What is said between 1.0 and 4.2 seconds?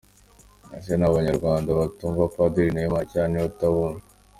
abanyarwanda batumva Padiri Nahimana cyangwa niwe utabumva?